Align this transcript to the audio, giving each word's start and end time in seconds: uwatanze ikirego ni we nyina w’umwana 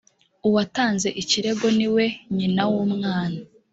uwatanze 0.47 1.09
ikirego 1.21 1.65
ni 1.77 1.87
we 1.95 2.05
nyina 2.35 2.63
w’umwana 2.71 3.39